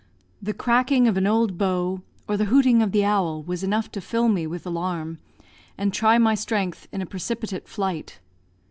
[0.41, 4.01] The cracking of an old bough, or the hooting of the owl, was enough to
[4.01, 5.19] fill me with alarm,
[5.77, 8.19] and try my strength in a precipitate flight.